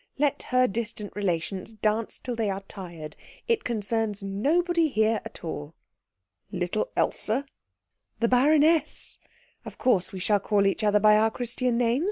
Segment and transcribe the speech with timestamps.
[0.17, 3.15] Let her distant relations dance till they are tired
[3.47, 5.75] it concerns nobody here at all."
[6.51, 7.29] "Little Else?"
[8.19, 9.19] "The baroness.
[9.63, 11.99] Of course we shall call each other by our Christian names.